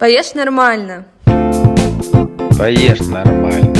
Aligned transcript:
Поешь 0.00 0.32
нормально. 0.32 1.04
Поешь 2.58 3.00
нормально. 3.00 3.74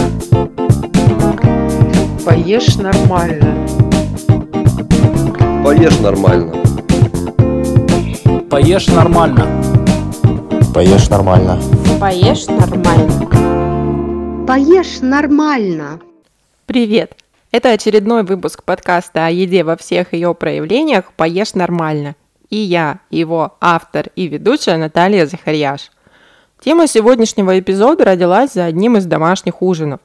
Поешь 2.27 2.77
нормально. 2.77 3.67
Поешь 5.65 5.99
нормально. 6.01 6.53
Поешь 8.51 8.89
нормально. 8.89 9.47
Поешь 10.75 11.09
нормально. 11.09 11.59
Поешь 11.99 12.47
нормально. 12.49 14.47
Поешь 14.47 15.01
нормально. 15.01 16.01
Привет! 16.67 17.17
Это 17.51 17.71
очередной 17.71 18.25
выпуск 18.25 18.63
подкаста 18.65 19.25
о 19.25 19.31
еде 19.31 19.65
во 19.65 19.79
всех 19.79 20.13
ее 20.13 20.35
проявлениях 20.35 21.15
«Поешь 21.17 21.55
нормально». 21.55 22.15
И 22.51 22.57
я, 22.57 22.99
его 23.09 23.57
автор 23.59 24.09
и 24.17 24.27
ведущая 24.27 24.77
Наталья 24.77 25.25
Захарьяш. 25.25 25.91
Тема 26.63 26.87
сегодняшнего 26.87 27.59
эпизода 27.59 28.05
родилась 28.05 28.53
за 28.53 28.67
одним 28.67 28.99
из 28.99 29.07
домашних 29.07 29.63
ужинов. 29.63 30.01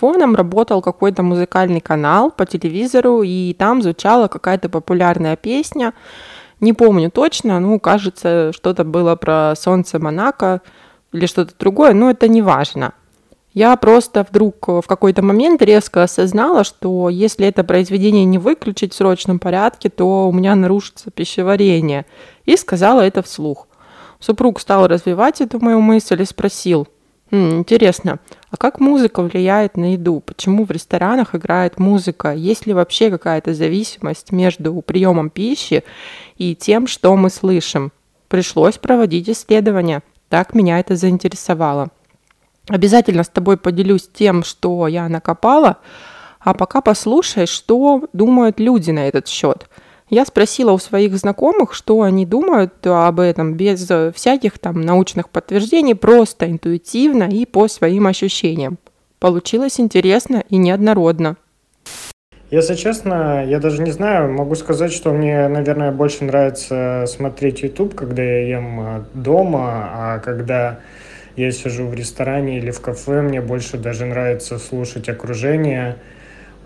Фоном 0.00 0.34
работал 0.36 0.80
какой-то 0.80 1.22
музыкальный 1.22 1.82
канал 1.82 2.30
по 2.30 2.46
телевизору, 2.46 3.22
и 3.22 3.52
там 3.52 3.82
звучала 3.82 4.26
какая-то 4.26 4.70
популярная 4.70 5.36
песня. 5.36 5.92
Не 6.60 6.72
помню 6.72 7.10
точно, 7.10 7.60
ну, 7.60 7.78
кажется, 7.78 8.52
что-то 8.54 8.84
было 8.84 9.16
про 9.16 9.52
солнце 9.54 9.98
Монако 9.98 10.62
или 11.12 11.26
что-то 11.26 11.52
другое, 11.58 11.92
но 11.92 12.08
это 12.10 12.26
не 12.26 12.40
важно. 12.40 12.94
Я 13.52 13.76
просто 13.76 14.26
вдруг 14.26 14.66
в 14.66 14.84
какой-то 14.86 15.22
момент 15.22 15.60
резко 15.60 16.04
осознала, 16.04 16.64
что 16.64 17.10
если 17.10 17.46
это 17.46 17.64
произведение 17.64 18.24
не 18.24 18.38
выключить 18.38 18.94
в 18.94 18.96
срочном 18.96 19.38
порядке, 19.38 19.90
то 19.90 20.28
у 20.28 20.32
меня 20.32 20.54
нарушится 20.54 21.10
пищеварение. 21.10 22.06
И 22.46 22.56
сказала 22.56 23.02
это 23.02 23.22
вслух. 23.22 23.67
Супруг 24.20 24.60
стал 24.60 24.86
развивать 24.86 25.40
эту 25.40 25.60
мою 25.60 25.80
мысль 25.80 26.20
и 26.20 26.24
спросил, 26.24 26.88
«М, 27.30 27.58
интересно, 27.58 28.18
а 28.50 28.56
как 28.56 28.80
музыка 28.80 29.22
влияет 29.22 29.76
на 29.76 29.92
еду? 29.92 30.20
Почему 30.20 30.64
в 30.64 30.70
ресторанах 30.70 31.34
играет 31.34 31.78
музыка? 31.78 32.32
Есть 32.34 32.66
ли 32.66 32.72
вообще 32.72 33.10
какая-то 33.10 33.54
зависимость 33.54 34.32
между 34.32 34.80
приемом 34.80 35.30
пищи 35.30 35.84
и 36.36 36.56
тем, 36.56 36.86
что 36.86 37.14
мы 37.16 37.30
слышим? 37.30 37.92
Пришлось 38.28 38.78
проводить 38.78 39.28
исследования. 39.28 40.02
Так 40.28 40.54
меня 40.54 40.80
это 40.80 40.96
заинтересовало. 40.96 41.90
Обязательно 42.68 43.22
с 43.22 43.28
тобой 43.28 43.56
поделюсь 43.56 44.08
тем, 44.12 44.44
что 44.44 44.86
я 44.88 45.08
накопала, 45.08 45.78
а 46.40 46.54
пока 46.54 46.80
послушай, 46.80 47.46
что 47.46 48.04
думают 48.12 48.60
люди 48.60 48.90
на 48.90 49.08
этот 49.08 49.26
счет. 49.26 49.68
Я 50.10 50.24
спросила 50.24 50.72
у 50.72 50.78
своих 50.78 51.16
знакомых, 51.16 51.74
что 51.74 52.02
они 52.02 52.24
думают 52.24 52.86
об 52.86 53.20
этом 53.20 53.54
без 53.54 53.86
всяких 54.14 54.58
там 54.58 54.80
научных 54.80 55.28
подтверждений, 55.28 55.94
просто 55.94 56.50
интуитивно 56.50 57.24
и 57.24 57.44
по 57.44 57.68
своим 57.68 58.06
ощущениям. 58.06 58.78
Получилось 59.18 59.80
интересно 59.80 60.44
и 60.48 60.56
неоднородно. 60.56 61.36
Если 62.50 62.76
честно, 62.76 63.44
я 63.44 63.58
даже 63.58 63.82
не 63.82 63.90
знаю, 63.90 64.32
могу 64.32 64.54
сказать, 64.54 64.90
что 64.90 65.12
мне, 65.12 65.46
наверное, 65.48 65.92
больше 65.92 66.24
нравится 66.24 67.04
смотреть 67.06 67.62
YouTube, 67.62 67.94
когда 67.94 68.22
я 68.22 68.48
ем 68.48 68.80
а, 68.80 69.04
дома, 69.12 69.90
а 69.92 70.18
когда 70.20 70.80
я 71.36 71.52
сижу 71.52 71.86
в 71.86 71.94
ресторане 71.94 72.56
или 72.56 72.70
в 72.70 72.80
кафе, 72.80 73.20
мне 73.20 73.42
больше 73.42 73.76
даже 73.76 74.06
нравится 74.06 74.58
слушать 74.58 75.10
окружение, 75.10 75.96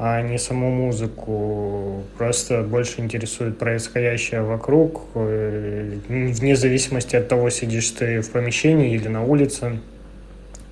а 0.05 0.21
не 0.21 0.37
саму 0.37 0.69
музыку. 0.69 2.03
Просто 2.19 2.63
больше 2.63 3.01
интересует 3.01 3.57
происходящее 3.57 4.43
вокруг, 4.43 5.03
э, 5.15 5.97
вне 6.09 6.57
зависимости 6.57 7.15
от 7.15 7.29
того, 7.29 7.51
сидишь 7.51 7.89
ты 7.91 8.21
в 8.21 8.33
помещении 8.33 8.97
или 8.97 9.07
на 9.07 9.25
улице. 9.25 9.79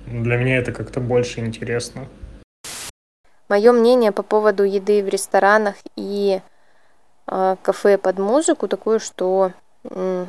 Для 0.05 0.35
меня 0.35 0.57
это 0.57 0.73
как-то 0.73 0.99
больше 0.99 1.39
интересно. 1.39 2.09
Мое 3.47 3.71
мнение 3.71 4.11
по 4.11 4.21
поводу 4.21 4.65
еды 4.65 5.01
в 5.01 5.07
ресторанах 5.07 5.75
и 5.95 6.41
э, 7.27 7.55
кафе 7.61 7.97
под 7.97 8.19
музыку 8.19 8.67
такое, 8.67 8.99
что, 8.99 9.53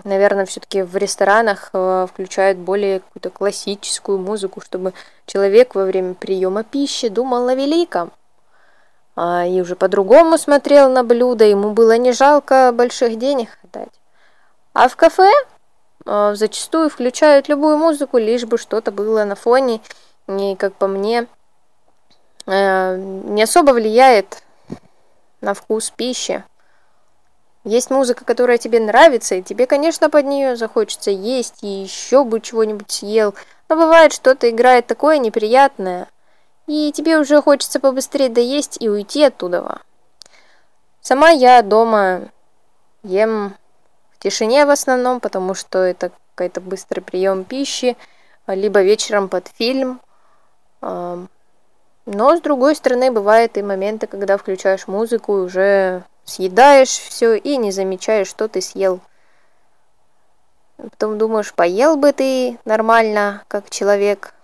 наверное, 0.04 0.46
все-таки 0.46 0.82
в 0.82 0.96
ресторанах 0.96 1.70
э, 1.72 2.06
включают 2.08 2.56
более 2.58 3.00
какую-то 3.00 3.30
классическую 3.30 4.18
музыку, 4.18 4.60
чтобы 4.60 4.92
человек 5.26 5.74
во 5.74 5.86
время 5.86 6.14
приема 6.14 6.62
пищи 6.62 7.08
думал 7.08 7.48
о 7.48 7.56
великом. 7.56 8.12
А, 9.14 9.44
и 9.46 9.60
уже 9.60 9.76
по-другому 9.76 10.38
смотрел 10.38 10.90
на 10.90 11.04
блюдо, 11.04 11.44
ему 11.44 11.72
было 11.72 11.96
не 11.98 12.12
жалко 12.12 12.72
больших 12.72 13.18
денег 13.18 13.58
отдать. 13.62 13.92
А 14.72 14.88
в 14.88 14.96
кафе 14.96 15.30
э, 16.06 16.34
зачастую 16.34 16.88
включают 16.88 17.48
любую 17.48 17.76
музыку, 17.76 18.18
лишь 18.18 18.44
бы 18.44 18.56
что-то 18.56 18.90
было 18.90 19.24
на 19.24 19.34
фоне. 19.34 19.80
И, 20.28 20.56
как 20.56 20.74
по 20.74 20.86
мне, 20.86 21.26
Э, 22.46 22.96
не 22.96 23.42
особо 23.42 23.70
влияет 23.70 24.42
на 25.40 25.54
вкус 25.54 25.90
пищи. 25.90 26.44
Есть 27.64 27.90
музыка, 27.90 28.24
которая 28.24 28.58
тебе 28.58 28.80
нравится, 28.80 29.36
и 29.36 29.42
тебе, 29.42 29.66
конечно, 29.66 30.10
под 30.10 30.24
нее 30.26 30.56
захочется 30.56 31.12
есть 31.12 31.62
и 31.62 31.68
еще 31.68 32.24
бы 32.24 32.40
чего-нибудь 32.40 32.90
съел. 32.90 33.34
Но 33.68 33.76
бывает, 33.76 34.12
что-то 34.12 34.50
играет 34.50 34.88
такое 34.88 35.18
неприятное, 35.18 36.08
и 36.66 36.92
тебе 36.92 37.18
уже 37.18 37.40
хочется 37.42 37.80
побыстрее 37.80 38.28
доесть 38.28 38.76
и 38.80 38.88
уйти 38.88 39.24
оттуда. 39.24 39.80
Сама 41.00 41.30
я 41.30 41.62
дома 41.62 42.28
ем 43.02 43.56
в 44.12 44.18
тишине 44.22 44.64
в 44.66 44.70
основном, 44.70 45.20
потому 45.20 45.54
что 45.54 45.78
это 45.78 46.12
какой-то 46.34 46.60
быстрый 46.60 47.00
прием 47.00 47.44
пищи, 47.44 47.96
либо 48.46 48.82
вечером 48.82 49.28
под 49.28 49.48
фильм. 49.48 50.00
Но, 50.80 51.26
с 52.06 52.40
другой 52.40 52.74
стороны, 52.74 53.12
бывают 53.12 53.56
и 53.56 53.62
моменты, 53.62 54.06
когда 54.06 54.36
включаешь 54.36 54.86
музыку 54.86 55.38
и 55.38 55.40
уже 55.42 56.04
съедаешь 56.24 56.88
все 56.88 57.34
и 57.34 57.56
не 57.56 57.72
замечаешь, 57.72 58.28
что 58.28 58.48
ты 58.48 58.60
съел. 58.60 59.00
Потом 60.76 61.18
думаешь, 61.18 61.52
поел 61.54 61.96
бы 61.96 62.12
ты 62.12 62.58
нормально, 62.64 63.44
как 63.48 63.70
человек. 63.70 64.34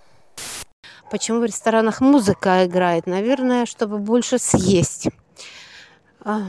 Почему 1.10 1.40
в 1.40 1.44
ресторанах 1.44 2.00
музыка 2.00 2.66
играет? 2.66 3.06
Наверное, 3.06 3.64
чтобы 3.66 3.98
больше 3.98 4.38
съесть. 4.38 5.08
А, 6.20 6.48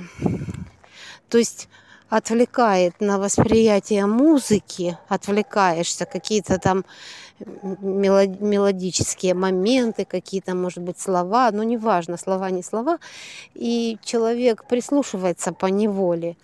то 1.30 1.38
есть 1.38 1.70
отвлекает 2.10 3.00
на 3.00 3.20
восприятие 3.20 4.06
музыки, 4.06 4.98
отвлекаешься, 5.08 6.06
какие-то 6.06 6.58
там 6.58 6.84
мелодические 7.40 9.34
моменты, 9.34 10.06
какие-то, 10.06 10.56
может 10.56 10.84
быть, 10.84 11.00
слова, 11.00 11.52
но 11.52 11.64
неважно, 11.64 12.18
слова 12.18 12.50
не 12.50 12.64
слова, 12.64 12.98
и 13.54 13.98
человек 14.04 14.66
прислушивается 14.68 15.54
по 15.54 15.68
неволе, 15.68 16.36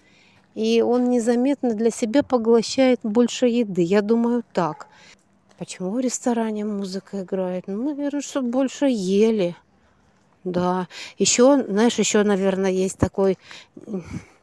и 0.53 0.82
он 0.82 1.09
незаметно 1.09 1.74
для 1.74 1.90
себя 1.90 2.24
поглощает 2.24 3.00
больше 3.03 3.47
еды. 3.47 3.82
Я 3.82 4.02
думаю 4.02 4.44
так. 4.53 4.88
Почему 5.57 5.91
в 5.91 5.99
ресторане 5.99 6.66
музыка 6.66 7.21
играет? 7.21 7.67
Ну, 7.67 7.83
наверное, 7.83 8.21
чтобы 8.21 8.49
больше 8.49 8.88
ели. 8.88 9.55
Да. 10.43 10.88
Еще, 11.17 11.63
знаешь, 11.63 11.97
еще, 11.97 12.23
наверное, 12.23 12.71
есть 12.71 12.97
такой 12.97 13.38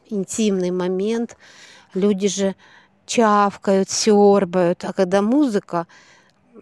интимный 0.09 0.71
момент. 0.71 1.37
Люди 1.93 2.29
же 2.29 2.55
чавкают, 3.05 3.91
сербают, 3.91 4.85
а 4.85 4.93
когда 4.95 5.21
музыка, 5.21 5.87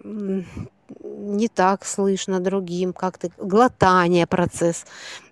не 0.03 1.49
так 1.49 1.85
слышно 1.85 2.41
другим, 2.41 2.93
как-то 2.93 3.31
глотание 3.39 4.27
процесс. 4.27 4.85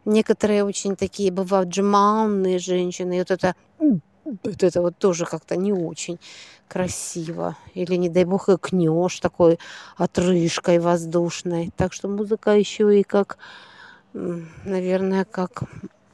Некоторые 0.04 0.64
очень 0.64 0.94
такие 0.94 1.32
бывают 1.32 1.70
джеманные 1.70 2.60
женщины, 2.60 3.16
и 3.16 3.18
вот 3.18 3.32
это 3.32 3.56
вот 4.44 4.62
это 4.62 4.83
вот 4.83 4.99
тоже 4.99 5.25
как-то 5.25 5.56
не 5.56 5.72
очень 5.72 6.19
красиво. 6.69 7.56
Или, 7.75 7.97
не 7.97 8.09
дай 8.09 8.25
бог, 8.25 8.49
икнешь 8.49 9.21
такой 9.21 9.59
отрыжкой 9.97 10.78
воздушной. 10.78 11.71
Так 11.77 11.92
что 11.92 12.09
музыка 12.09 12.51
еще 12.51 13.01
и 13.01 13.03
как, 13.03 13.39
наверное, 14.13 15.25
как 15.25 15.65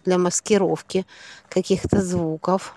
для 0.04 0.18
маскировки 0.18 1.06
каких-то 1.48 2.02
звуков. 2.02 2.76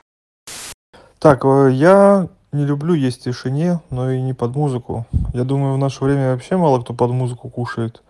Так, 1.19 1.45
э, 1.45 1.72
я 1.72 2.30
не 2.51 2.66
люблю 2.66 2.94
есть 2.94 3.22
в 3.22 3.24
тишине, 3.24 3.81
но 3.90 4.12
и 4.12 4.22
не 4.22 4.33
под 4.33 4.56
музыку. 4.56 5.06
Я 5.33 5.44
думаю, 5.44 5.74
в 5.74 5.78
наше 5.78 6.04
время 6.04 6.31
вообще 6.31 6.57
мало 6.57 6.81
кто 6.81 6.94
под 6.94 7.12
музыку 7.12 7.50
кушает. 7.50 8.01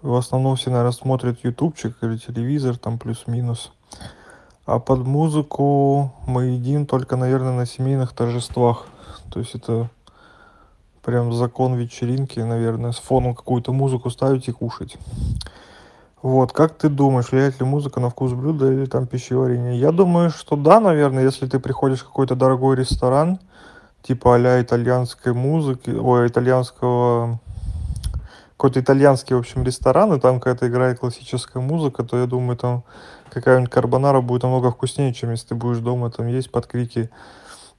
В 0.00 0.14
основном 0.14 0.56
все, 0.56 0.70
наверное, 0.70 0.92
смотрят 0.92 1.44
ютубчик 1.44 1.96
или 2.02 2.16
телевизор, 2.16 2.78
там 2.78 2.98
плюс-минус. 2.98 3.72
А 4.68 4.80
под 4.80 5.06
музыку 5.06 6.12
мы 6.26 6.48
едим 6.48 6.84
только, 6.84 7.16
наверное, 7.16 7.56
на 7.56 7.64
семейных 7.64 8.12
торжествах. 8.12 8.84
То 9.32 9.40
есть 9.40 9.54
это 9.54 9.88
прям 11.02 11.32
закон 11.32 11.74
вечеринки, 11.74 12.38
наверное, 12.40 12.92
с 12.92 12.98
фоном 12.98 13.34
какую-то 13.34 13.72
музыку 13.72 14.10
ставить 14.10 14.46
и 14.46 14.52
кушать. 14.52 14.98
Вот, 16.20 16.52
как 16.52 16.76
ты 16.76 16.90
думаешь, 16.90 17.32
влияет 17.32 17.58
ли 17.60 17.64
музыка 17.64 17.98
на 17.98 18.10
вкус 18.10 18.34
блюда 18.34 18.70
или 18.70 18.84
там 18.84 19.06
пищеварение? 19.06 19.80
Я 19.80 19.90
думаю, 19.90 20.28
что 20.28 20.54
да, 20.54 20.80
наверное, 20.80 21.24
если 21.24 21.46
ты 21.46 21.58
приходишь 21.58 22.00
в 22.00 22.08
какой-то 22.08 22.34
дорогой 22.36 22.76
ресторан, 22.76 23.38
типа 24.02 24.36
а 24.36 24.60
итальянской 24.60 25.32
музыки, 25.32 25.88
ой, 25.88 26.26
итальянского 26.26 27.40
какой-то 28.58 28.80
итальянский, 28.80 29.36
в 29.36 29.38
общем, 29.38 29.62
ресторан, 29.62 30.12
и 30.12 30.20
там 30.20 30.40
какая-то 30.40 30.66
играет 30.66 30.98
классическая 30.98 31.60
музыка, 31.60 32.02
то 32.02 32.18
я 32.18 32.26
думаю, 32.26 32.56
там 32.58 32.82
какая-нибудь 33.30 33.70
карбонара 33.70 34.20
будет 34.20 34.42
намного 34.42 34.70
вкуснее, 34.70 35.14
чем 35.14 35.30
если 35.30 35.48
ты 35.48 35.54
будешь 35.54 35.78
дома 35.78 36.10
там 36.10 36.26
есть 36.26 36.50
под 36.50 36.66
крики 36.66 37.10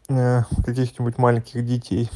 э, 0.09 0.43
каких-нибудь 0.65 1.17
маленьких 1.17 1.65
детей. 1.65 2.09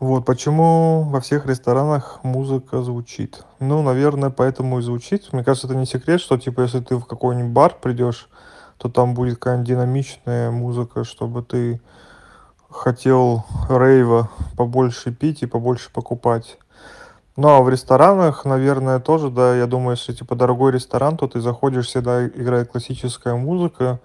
Вот 0.00 0.24
почему 0.24 1.08
во 1.10 1.20
всех 1.20 1.46
ресторанах 1.46 2.20
музыка 2.22 2.82
звучит. 2.82 3.42
Ну, 3.58 3.82
наверное, 3.82 4.30
поэтому 4.30 4.78
и 4.78 4.82
звучит. 4.82 5.32
Мне 5.32 5.42
кажется, 5.42 5.66
это 5.66 5.76
не 5.76 5.86
секрет, 5.86 6.20
что 6.20 6.38
типа 6.38 6.60
если 6.60 6.78
ты 6.78 6.96
в 6.96 7.04
какой-нибудь 7.04 7.50
бар 7.50 7.76
придешь, 7.80 8.28
то 8.76 8.88
там 8.88 9.14
будет 9.14 9.38
какая-нибудь 9.38 9.68
динамичная 9.68 10.52
музыка, 10.52 11.02
чтобы 11.02 11.42
ты 11.42 11.80
хотел 12.70 13.44
рейва 13.68 14.30
побольше 14.56 15.12
пить 15.12 15.42
и 15.42 15.46
побольше 15.46 15.90
покупать. 15.92 16.58
Ну, 17.40 17.50
а 17.50 17.60
в 17.62 17.68
ресторанах, 17.68 18.44
наверное, 18.44 18.98
тоже, 18.98 19.30
да, 19.30 19.54
я 19.54 19.68
думаю, 19.68 19.92
если 19.92 20.12
типа 20.12 20.34
дорогой 20.34 20.72
ресторан, 20.72 21.16
то 21.16 21.28
ты 21.28 21.40
заходишь, 21.40 21.86
всегда 21.86 22.26
играет 22.26 22.72
классическая 22.72 23.36
музыка, 23.36 24.00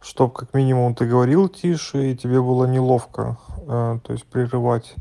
чтобы 0.00 0.32
как 0.32 0.54
минимум 0.54 0.94
ты 0.94 1.04
говорил 1.04 1.48
тише, 1.48 2.12
и 2.12 2.16
тебе 2.16 2.40
было 2.40 2.64
неловко, 2.64 3.38
э, 3.66 3.98
то 4.04 4.12
есть 4.12 4.24
прерывать. 4.26 4.94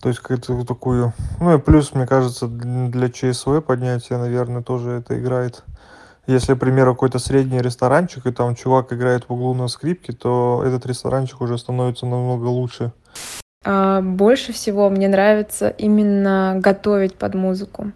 То 0.00 0.08
есть 0.08 0.18
какую-то 0.18 0.64
такую... 0.64 1.12
Ну 1.38 1.54
и 1.54 1.60
плюс, 1.60 1.94
мне 1.94 2.04
кажется, 2.04 2.48
для 2.48 3.10
ЧСВ 3.10 3.62
поднятия, 3.64 4.16
наверное, 4.16 4.64
тоже 4.64 4.90
это 4.90 5.16
играет. 5.16 5.62
Если, 6.26 6.54
к 6.54 6.58
примеру, 6.58 6.94
какой-то 6.94 7.20
средний 7.20 7.62
ресторанчик, 7.62 8.26
и 8.26 8.32
там 8.32 8.56
чувак 8.56 8.92
играет 8.92 9.28
в 9.28 9.32
углу 9.32 9.54
на 9.54 9.68
скрипке, 9.68 10.14
то 10.14 10.64
этот 10.66 10.84
ресторанчик 10.86 11.42
уже 11.42 11.58
становится 11.58 12.06
намного 12.06 12.46
лучше. 12.46 12.90
А, 13.64 14.00
больше 14.00 14.52
всего 14.52 14.90
мне 14.90 15.08
нравится 15.08 15.68
именно 15.68 16.56
готовить 16.58 17.14
под 17.14 17.34
музыку. 17.34 17.92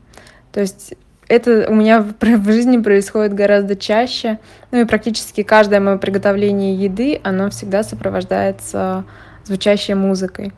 То 0.52 0.60
есть 0.60 0.94
это 1.28 1.66
у 1.68 1.74
меня 1.74 2.00
в 2.02 2.52
жизни 2.52 2.78
происходит 2.78 3.34
гораздо 3.34 3.76
чаще. 3.76 4.38
Ну 4.70 4.80
и 4.80 4.84
практически 4.84 5.42
каждое 5.42 5.80
мое 5.80 5.98
приготовление 5.98 6.74
еды, 6.74 7.20
оно 7.24 7.50
всегда 7.50 7.82
сопровождается 7.82 9.04
звучащей 9.44 9.94
музыкой. 9.94 10.52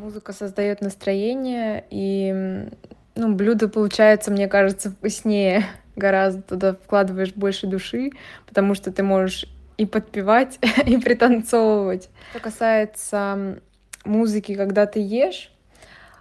Музыка 0.00 0.32
создает 0.32 0.80
настроение, 0.80 1.84
и 1.90 2.66
ну, 3.14 3.34
блюдо 3.34 3.68
получается, 3.68 4.30
мне 4.30 4.48
кажется, 4.48 4.90
вкуснее. 4.90 5.64
Гораздо 5.96 6.42
туда 6.42 6.74
вкладываешь 6.74 7.32
больше 7.34 7.66
души, 7.66 8.12
потому 8.46 8.74
что 8.74 8.92
ты 8.92 9.02
можешь 9.02 9.46
и 9.76 9.84
подпевать, 9.84 10.58
и 10.86 10.96
пританцовывать. 10.96 12.08
Что 12.30 12.40
касается 12.40 13.58
музыки, 14.04 14.54
когда 14.54 14.86
ты 14.86 15.00
ешь, 15.00 15.52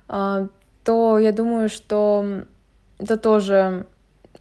а, 0.08 0.48
то 0.84 1.20
я 1.20 1.32
думаю, 1.32 1.70
что 1.70 2.44
это 2.98 3.18
тоже 3.18 3.86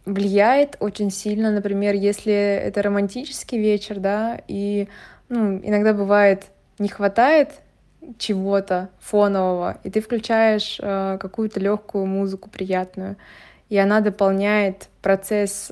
влияет 0.05 0.77
очень 0.79 1.11
сильно. 1.11 1.51
Например, 1.51 1.93
если 1.93 2.33
это 2.33 2.81
романтический 2.81 3.59
вечер, 3.59 3.99
да, 3.99 4.39
и 4.47 4.87
ну, 5.29 5.57
иногда 5.57 5.93
бывает 5.93 6.45
не 6.79 6.87
хватает 6.87 7.51
чего-то 8.17 8.89
фонового, 8.99 9.79
и 9.83 9.89
ты 9.89 9.99
включаешь 9.99 10.79
э, 10.81 11.17
какую-то 11.19 11.59
легкую 11.59 12.05
музыку 12.05 12.49
приятную, 12.49 13.17
и 13.67 13.77
она 13.77 13.99
дополняет 13.99 14.87
процесс 15.01 15.69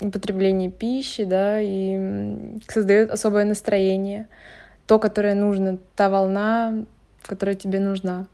употребления 0.00 0.70
пищи, 0.70 1.22
да, 1.22 1.60
и 1.60 2.58
создает 2.68 3.10
особое 3.10 3.44
настроение 3.44 4.26
то, 4.86 4.98
которое 4.98 5.34
нужно, 5.34 5.78
та 5.96 6.08
волна, 6.08 6.84
которая 7.22 7.56
тебе 7.56 7.80
нужна. 7.80 8.26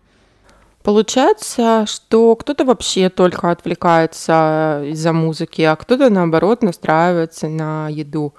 Получается, 0.82 1.85
что 1.87 2.35
кто-то 2.37 2.64
вообще 2.64 3.11
только 3.11 3.50
отвлекается 3.50 4.82
из-за 4.87 5.12
музыки, 5.12 5.61
а 5.62 5.76
кто-то, 5.76 6.08
наоборот, 6.08 6.62
настраивается 6.62 7.49
на 7.49 7.88
еду. 7.91 8.35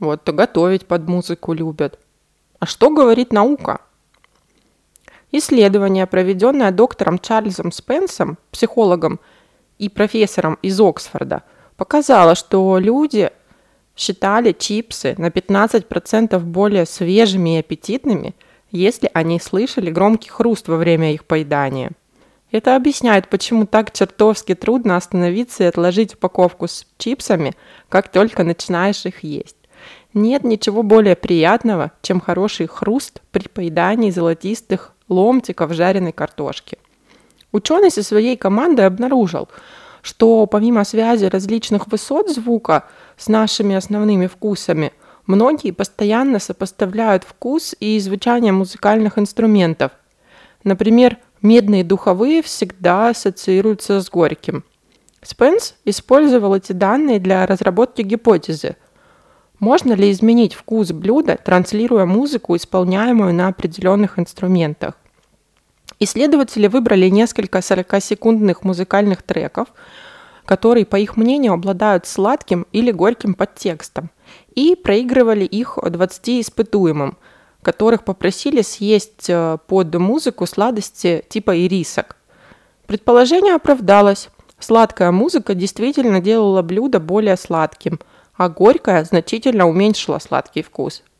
Вот, 0.00 0.24
то 0.24 0.32
готовить 0.32 0.86
под 0.86 1.06
музыку 1.08 1.52
любят. 1.52 1.98
А 2.58 2.66
что 2.66 2.90
говорит 2.90 3.32
наука? 3.32 3.80
Исследование, 5.30 6.06
проведенное 6.06 6.72
доктором 6.72 7.18
Чарльзом 7.18 7.70
Спенсом, 7.70 8.38
психологом 8.50 9.20
и 9.78 9.88
профессором 9.88 10.58
из 10.62 10.80
Оксфорда, 10.80 11.42
показало, 11.76 12.34
что 12.34 12.78
люди 12.78 13.30
считали 13.96 14.52
чипсы 14.52 15.14
на 15.18 15.28
15% 15.28 16.38
более 16.40 16.86
свежими 16.86 17.56
и 17.56 17.60
аппетитными, 17.60 18.34
если 18.70 19.10
они 19.14 19.38
слышали 19.38 19.90
громкий 19.90 20.30
хруст 20.30 20.68
во 20.68 20.76
время 20.76 21.12
их 21.12 21.24
поедания. 21.24 21.92
Это 22.50 22.76
объясняет, 22.76 23.28
почему 23.28 23.66
так 23.66 23.92
чертовски 23.92 24.54
трудно 24.54 24.96
остановиться 24.96 25.64
и 25.64 25.66
отложить 25.66 26.14
упаковку 26.14 26.68
с 26.68 26.86
чипсами, 26.98 27.54
как 27.88 28.08
только 28.08 28.44
начинаешь 28.44 29.06
их 29.06 29.24
есть. 29.24 29.56
Нет 30.12 30.44
ничего 30.44 30.84
более 30.84 31.16
приятного, 31.16 31.90
чем 32.02 32.20
хороший 32.20 32.68
хруст 32.68 33.22
при 33.32 33.48
поедании 33.48 34.10
золотистых 34.10 34.92
ломтиков 35.08 35.72
жареной 35.72 36.12
картошки. 36.12 36.78
Ученый 37.50 37.90
со 37.90 38.02
своей 38.02 38.36
командой 38.36 38.86
обнаружил, 38.86 39.48
что 40.04 40.46
помимо 40.46 40.84
связи 40.84 41.24
различных 41.24 41.86
высот 41.86 42.28
звука 42.28 42.84
с 43.16 43.26
нашими 43.26 43.74
основными 43.74 44.26
вкусами, 44.26 44.92
многие 45.26 45.70
постоянно 45.70 46.38
сопоставляют 46.40 47.24
вкус 47.24 47.74
и 47.80 47.98
звучание 47.98 48.52
музыкальных 48.52 49.18
инструментов. 49.18 49.92
Например, 50.62 51.16
медные 51.40 51.84
духовые 51.84 52.42
всегда 52.42 53.08
ассоциируются 53.08 54.02
с 54.02 54.10
горьким. 54.10 54.62
Спенс 55.22 55.74
использовал 55.86 56.54
эти 56.54 56.72
данные 56.72 57.18
для 57.18 57.46
разработки 57.46 58.02
гипотезы. 58.02 58.76
Можно 59.58 59.94
ли 59.94 60.10
изменить 60.10 60.52
вкус 60.52 60.92
блюда, 60.92 61.38
транслируя 61.42 62.04
музыку, 62.04 62.56
исполняемую 62.56 63.32
на 63.32 63.48
определенных 63.48 64.18
инструментах? 64.18 64.96
Исследователи 66.00 66.66
выбрали 66.66 67.08
несколько 67.08 67.58
40-секундных 67.58 68.62
музыкальных 68.62 69.22
треков, 69.22 69.68
которые, 70.44 70.84
по 70.84 70.96
их 70.96 71.16
мнению, 71.16 71.52
обладают 71.52 72.06
сладким 72.06 72.66
или 72.72 72.90
горьким 72.90 73.34
подтекстом, 73.34 74.10
и 74.54 74.74
проигрывали 74.74 75.44
их 75.44 75.78
20 75.82 76.28
испытуемым, 76.40 77.16
которых 77.62 78.04
попросили 78.04 78.60
съесть 78.62 79.28
э, 79.28 79.58
под 79.66 79.94
музыку 79.94 80.46
сладости 80.46 81.24
типа 81.28 81.58
ирисок. 81.64 82.16
Предположение 82.86 83.54
оправдалось. 83.54 84.28
Сладкая 84.58 85.12
музыка 85.12 85.54
действительно 85.54 86.20
делала 86.20 86.60
блюдо 86.62 87.00
более 87.00 87.36
сладким, 87.36 88.00
а 88.36 88.48
горькая 88.48 89.04
значительно 89.04 89.66
уменьшила 89.68 90.18
сладкий 90.18 90.62
вкус– 90.62 91.02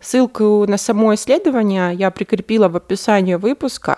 Ссылку 0.00 0.66
на 0.68 0.76
само 0.76 1.14
исследование 1.14 1.94
я 1.94 2.10
прикрепила 2.10 2.68
в 2.68 2.76
описании 2.76 3.34
выпуска. 3.34 3.95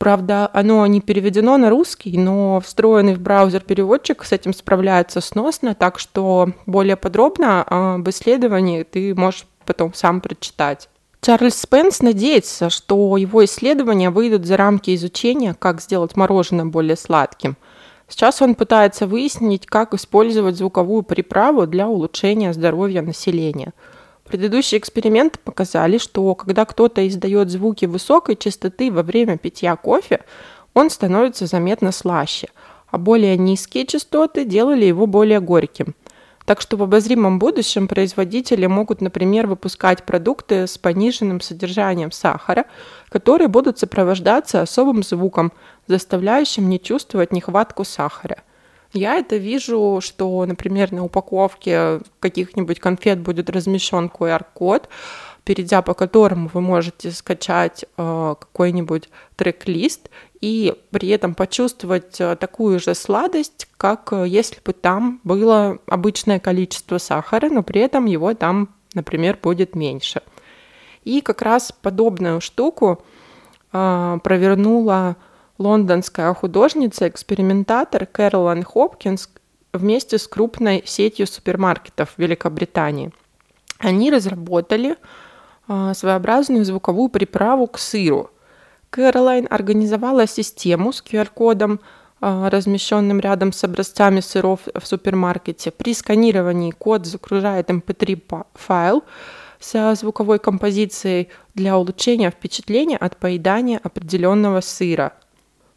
Правда, 0.00 0.48
оно 0.54 0.86
не 0.86 1.02
переведено 1.02 1.58
на 1.58 1.68
русский, 1.68 2.16
но 2.16 2.58
встроенный 2.60 3.14
в 3.14 3.20
браузер 3.20 3.60
переводчик 3.60 4.24
с 4.24 4.32
этим 4.32 4.54
справляется 4.54 5.20
сносно, 5.20 5.74
так 5.74 5.98
что 5.98 6.52
более 6.64 6.96
подробно 6.96 7.62
об 7.96 8.08
исследовании 8.08 8.82
ты 8.82 9.14
можешь 9.14 9.44
потом 9.66 9.92
сам 9.92 10.22
прочитать. 10.22 10.88
Чарльз 11.20 11.56
Спенс 11.56 12.00
надеется, 12.00 12.70
что 12.70 13.14
его 13.18 13.44
исследования 13.44 14.08
выйдут 14.08 14.46
за 14.46 14.56
рамки 14.56 14.94
изучения, 14.94 15.52
как 15.52 15.82
сделать 15.82 16.16
мороженое 16.16 16.64
более 16.64 16.96
сладким. 16.96 17.58
Сейчас 18.08 18.40
он 18.40 18.54
пытается 18.54 19.06
выяснить, 19.06 19.66
как 19.66 19.92
использовать 19.92 20.56
звуковую 20.56 21.02
приправу 21.02 21.66
для 21.66 21.86
улучшения 21.88 22.54
здоровья 22.54 23.02
населения– 23.02 23.74
Предыдущие 24.30 24.78
эксперименты 24.78 25.40
показали, 25.42 25.98
что 25.98 26.36
когда 26.36 26.64
кто-то 26.64 27.06
издает 27.08 27.50
звуки 27.50 27.86
высокой 27.86 28.36
частоты 28.36 28.92
во 28.92 29.02
время 29.02 29.36
питья 29.36 29.74
кофе, 29.74 30.20
он 30.72 30.88
становится 30.88 31.46
заметно 31.46 31.90
слаще, 31.90 32.48
а 32.92 32.98
более 32.98 33.36
низкие 33.36 33.86
частоты 33.86 34.44
делали 34.44 34.84
его 34.84 35.08
более 35.08 35.40
горьким. 35.40 35.96
Так 36.44 36.60
что 36.60 36.76
в 36.76 36.82
обозримом 36.84 37.40
будущем 37.40 37.88
производители 37.88 38.66
могут, 38.66 39.00
например, 39.00 39.48
выпускать 39.48 40.04
продукты 40.04 40.68
с 40.68 40.78
пониженным 40.78 41.40
содержанием 41.40 42.12
сахара, 42.12 42.66
которые 43.08 43.48
будут 43.48 43.80
сопровождаться 43.80 44.62
особым 44.62 45.02
звуком, 45.02 45.50
заставляющим 45.88 46.68
не 46.68 46.78
чувствовать 46.78 47.32
нехватку 47.32 47.82
сахара– 47.82 48.44
я 48.92 49.16
это 49.16 49.36
вижу, 49.36 50.00
что, 50.02 50.44
например, 50.46 50.92
на 50.92 51.04
упаковке 51.04 52.00
каких-нибудь 52.18 52.80
конфет 52.80 53.20
будет 53.20 53.48
размещен 53.48 54.10
QR-код, 54.12 54.88
перейдя 55.44 55.82
по 55.82 55.94
которому 55.94 56.50
вы 56.52 56.60
можете 56.60 57.10
скачать 57.12 57.84
э, 57.84 58.34
какой-нибудь 58.38 59.08
трек-лист 59.36 60.10
и 60.40 60.74
при 60.90 61.08
этом 61.08 61.34
почувствовать 61.34 62.20
э, 62.20 62.36
такую 62.36 62.80
же 62.80 62.94
сладость, 62.94 63.68
как 63.76 64.12
э, 64.12 64.26
если 64.26 64.60
бы 64.64 64.72
там 64.72 65.20
было 65.24 65.78
обычное 65.86 66.40
количество 66.40 66.98
сахара, 66.98 67.48
но 67.48 67.62
при 67.62 67.80
этом 67.80 68.06
его 68.06 68.34
там, 68.34 68.70
например, 68.94 69.38
будет 69.42 69.74
меньше. 69.74 70.22
И 71.04 71.20
как 71.20 71.42
раз 71.42 71.72
подобную 71.72 72.40
штуку 72.40 73.02
э, 73.72 74.18
провернула 74.22 75.16
лондонская 75.60 76.32
художница-экспериментатор 76.32 78.06
Кэролайн 78.06 78.62
Хопкинс 78.64 79.28
вместе 79.74 80.16
с 80.16 80.26
крупной 80.26 80.82
сетью 80.86 81.26
супермаркетов 81.26 82.14
Великобритании. 82.16 83.12
Они 83.78 84.10
разработали 84.10 84.96
э, 85.68 85.92
своеобразную 85.94 86.64
звуковую 86.64 87.10
приправу 87.10 87.66
к 87.66 87.78
сыру. 87.78 88.30
Кэролайн 88.88 89.46
организовала 89.50 90.26
систему 90.26 90.94
с 90.94 91.04
QR-кодом, 91.04 91.80
э, 92.22 92.48
размещенным 92.48 93.20
рядом 93.20 93.52
с 93.52 93.62
образцами 93.62 94.20
сыров 94.20 94.60
в 94.74 94.86
супермаркете. 94.86 95.70
При 95.72 95.92
сканировании 95.92 96.70
код 96.70 97.04
загружает 97.04 97.68
MP3 97.68 98.22
эм 98.30 98.44
файл 98.54 99.04
со 99.58 99.94
звуковой 99.94 100.38
композицией 100.38 101.28
для 101.54 101.76
улучшения 101.76 102.30
впечатления 102.30 102.96
от 102.96 103.18
поедания 103.18 103.78
определенного 103.84 104.62
сыра. 104.62 105.12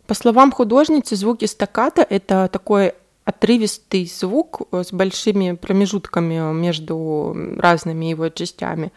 По 0.08 0.14
словам 0.14 0.52
художницы, 0.52 1.16
звуки 1.16 1.46
стаката– 1.46 2.06
это 2.10 2.50
такой 2.52 2.94
отрывистый 3.26 4.06
звук 4.06 4.68
с 4.72 4.92
большими 4.92 5.54
промежутками 5.54 6.54
между 6.54 7.36
разными 7.58 8.06
его 8.06 8.30
частями 8.30 8.92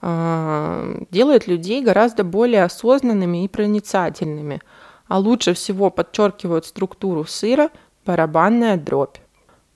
а, 0.00 1.02
делает 1.10 1.48
людей 1.48 1.82
гораздо 1.82 2.22
более 2.22 2.64
осознанными 2.64 3.44
и 3.44 3.48
проницательными, 3.48 4.60
а 5.08 5.18
лучше 5.18 5.54
всего 5.54 5.90
подчеркивают 5.90 6.66
структуру 6.66 7.24
сыра 7.24 7.70
барабанная 8.06 8.76
дробь. 8.76 9.16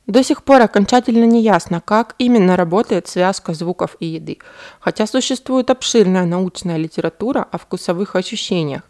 До 0.06 0.22
сих 0.22 0.44
пор 0.44 0.60
окончательно 0.60 1.24
не 1.24 1.42
ясно, 1.42 1.80
как 1.80 2.14
именно 2.18 2.56
работает 2.56 3.08
связка 3.08 3.54
звуков 3.54 3.96
и 4.00 4.06
еды, 4.06 4.38
хотя 4.78 5.06
существует 5.06 5.70
обширная 5.70 6.26
научная 6.26 6.76
литература 6.76 7.46
о 7.50 7.58
вкусовых 7.58 8.14
ощущениях. 8.14 8.82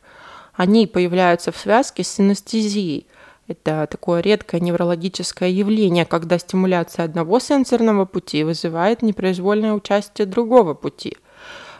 Они 0.55 0.87
появляются 0.87 1.53
в 1.53 1.57
связке 1.57 2.05
с 2.05 2.09
синестезией. 2.09 3.07
Это 3.49 3.87
такое 3.91 4.21
редкое 4.21 4.61
неврологическое 4.61 5.51
явление, 5.51 6.07
когда 6.07 6.39
стимуляция 6.39 7.05
одного 7.05 7.41
сенсорного 7.41 8.05
пути 8.05 8.45
вызывает 8.45 9.03
непроизвольное 9.03 9.73
участие 9.75 10.27
другого 10.27 10.75
пути. 10.75 11.19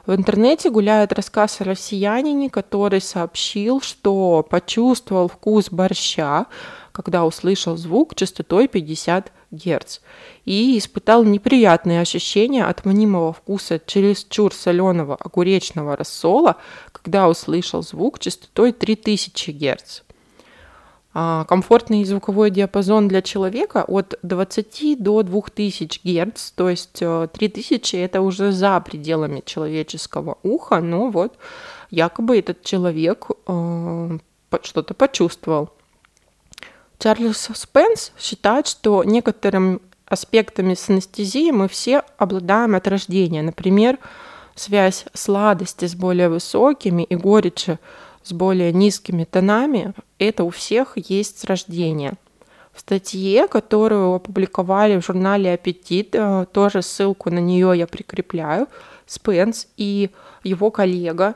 В 0.07 0.15
интернете 0.15 0.69
гуляет 0.69 1.15
рассказ 1.15 1.63
о 1.63 1.65
россиянине, 1.65 2.51
который 2.51 3.01
сообщил, 3.01 3.81
что 3.81 4.47
почувствовал 4.49 5.29
вкус 5.29 5.71
борща, 5.71 6.45
когда 6.93 7.25
услышал 7.25 7.77
звук 7.79 8.15
частотой 8.15 8.69
50 8.69 9.33
Гц 9.51 10.01
и 10.45 10.77
испытал 10.77 11.25
неприятные 11.25 12.01
ощущения 12.01 12.65
от 12.65 12.85
мнимого 12.85 13.33
вкуса 13.33 13.81
чересчур 13.85 14.53
соленого 14.53 15.17
огуречного 15.17 15.97
рассола, 15.97 16.57
когда 17.05 17.29
услышал 17.29 17.83
звук 17.83 18.19
частотой 18.19 18.73
3000 18.73 19.51
Гц. 19.51 20.01
А, 21.13 21.45
комфортный 21.45 22.03
звуковой 22.05 22.51
диапазон 22.51 23.09
для 23.09 23.21
человека 23.21 23.85
от 23.87 24.19
20 24.23 25.01
до 25.01 25.23
2000 25.23 26.01
Гц, 26.03 26.51
то 26.53 26.71
есть 26.71 27.03
3000 27.33 27.95
э, 27.95 28.05
это 28.05 28.23
уже 28.23 28.53
за 28.53 28.81
пределами 28.81 29.43
человеческого 29.45 30.39
уха, 30.43 30.81
но 30.81 31.11
вот 31.11 31.37
якобы 31.91 32.39
этот 32.39 32.65
человек 32.65 33.29
э, 33.47 34.19
что-то 34.63 34.95
почувствовал. 34.95 35.69
Чарльз 36.99 37.51
Спенс 37.55 38.13
считает, 38.19 38.67
что 38.67 39.05
некоторым 39.05 39.83
аспектами 40.07 40.75
синестезии 40.75 41.51
мы 41.51 41.69
все 41.69 42.03
обладаем 42.17 42.75
от 42.75 42.89
рождения. 42.89 43.43
Например, 43.43 43.99
связь 44.55 45.05
сладости 45.15 45.87
с 45.87 45.95
более 45.95 46.29
высокими 46.29 47.03
и 47.03 47.17
горечи 47.17 47.79
с 48.23 48.33
более 48.33 48.73
низкими 48.73 49.25
тонами, 49.25 49.93
это 50.19 50.45
у 50.45 50.51
всех 50.51 50.95
есть 50.97 51.41
с 51.41 51.45
рождения. 51.45 52.15
В 52.73 52.81
статье, 52.81 53.47
которую 53.49 54.15
опубликовали 54.15 54.99
в 54.99 55.05
журнале 55.05 55.53
«Аппетит», 55.53 56.15
э, 56.15 56.47
тоже 56.51 56.83
ссылку 56.83 57.31
на 57.31 57.39
нее 57.39 57.73
я 57.77 57.87
прикрепляю, 57.87 58.67
Спенс 59.07 59.69
и 59.77 60.11
его 60.43 60.71
коллега 60.71 61.35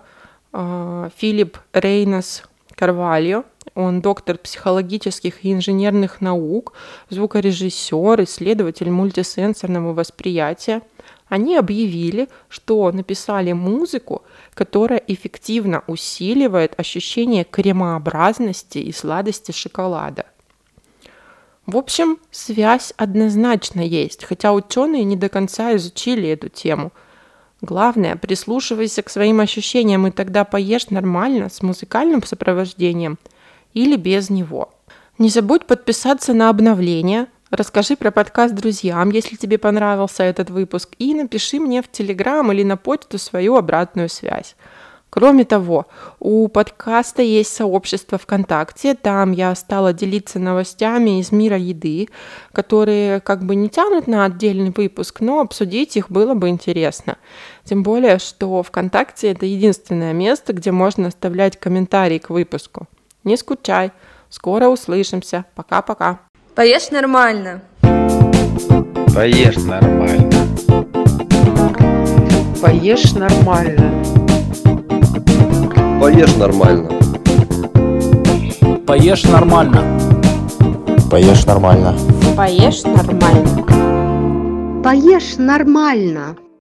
э, 0.52 1.10
Филипп 1.16 1.58
Рейнес 1.74 2.42
Карвальо 2.74 3.44
он 3.74 4.00
доктор 4.00 4.38
психологических 4.38 5.44
и 5.44 5.52
инженерных 5.52 6.20
наук, 6.20 6.72
звукорежиссер, 7.10 8.24
исследователь 8.24 8.90
мультисенсорного 8.90 9.92
восприятия. 9.92 10.82
Они 11.28 11.56
объявили, 11.56 12.28
что 12.48 12.90
написали 12.92 13.52
музыку, 13.52 14.22
которая 14.54 15.02
эффективно 15.06 15.84
усиливает 15.86 16.78
ощущение 16.78 17.44
кремообразности 17.44 18.78
и 18.78 18.92
сладости 18.92 19.52
шоколада. 19.52 20.26
В 21.66 21.76
общем, 21.76 22.18
связь 22.30 22.94
однозначно 22.96 23.82
есть, 23.82 24.24
хотя 24.24 24.52
ученые 24.52 25.04
не 25.04 25.16
до 25.16 25.28
конца 25.28 25.76
изучили 25.76 26.28
эту 26.30 26.48
тему. 26.48 26.92
Главное, 27.60 28.16
прислушивайся 28.16 29.02
к 29.02 29.10
своим 29.10 29.40
ощущениям, 29.40 30.06
и 30.06 30.10
тогда 30.10 30.44
поешь 30.44 30.88
нормально, 30.88 31.50
с 31.50 31.60
музыкальным 31.62 32.22
сопровождением– 32.22 33.18
или 33.74 33.96
без 33.96 34.30
него. 34.30 34.70
Не 35.18 35.28
забудь 35.28 35.66
подписаться 35.66 36.32
на 36.32 36.48
обновления, 36.48 37.26
расскажи 37.50 37.96
про 37.96 38.10
подкаст 38.10 38.54
друзьям, 38.54 39.10
если 39.10 39.36
тебе 39.36 39.58
понравился 39.58 40.22
этот 40.22 40.50
выпуск, 40.50 40.90
и 40.98 41.14
напиши 41.14 41.60
мне 41.60 41.82
в 41.82 41.90
Телеграм 41.90 42.50
или 42.52 42.62
на 42.62 42.76
почту 42.76 43.18
свою 43.18 43.56
обратную 43.56 44.08
связь. 44.08 44.56
Кроме 45.10 45.44
того, 45.44 45.86
у 46.20 46.46
подкаста 46.48 47.22
есть 47.22 47.54
сообщество 47.54 48.18
ВКонтакте, 48.18 48.94
там 48.94 49.32
я 49.32 49.54
стала 49.54 49.94
делиться 49.94 50.38
новостями 50.38 51.18
из 51.18 51.32
мира 51.32 51.56
еды, 51.56 52.08
которые 52.52 53.20
как 53.20 53.42
бы 53.42 53.54
не 53.54 53.70
тянут 53.70 54.06
на 54.06 54.26
отдельный 54.26 54.70
выпуск, 54.70 55.20
но 55.20 55.40
обсудить 55.40 55.96
их 55.96 56.10
было 56.10 56.34
бы 56.34 56.50
интересно. 56.50 57.16
Тем 57.64 57.82
более, 57.82 58.18
что 58.18 58.62
ВКонтакте 58.62 59.30
это 59.30 59.46
единственное 59.46 60.12
место, 60.12 60.52
где 60.52 60.72
можно 60.72 61.08
оставлять 61.08 61.58
комментарии 61.58 62.18
к 62.18 62.28
выпуску. 62.28 62.86
Не 63.24 63.38
скучай. 63.38 63.92
Скоро 64.28 64.68
услышимся. 64.68 65.46
Пока-пока. 65.54 66.20
Поешь 66.54 66.90
нормально. 66.90 67.62
Поешь 69.14 69.56
нормально. 69.56 70.30
Поешь 72.60 73.12
нормально. 73.12 73.92
Поешь 76.00 76.36
нормально. 76.36 76.90
Поешь 78.86 79.24
нормально. 79.24 79.82
Поешь 81.10 81.44
нормально. 81.46 81.94
Поешь 82.36 82.82
нормально. 82.84 83.62
Поешь 84.82 85.36
нормально. 85.38 86.36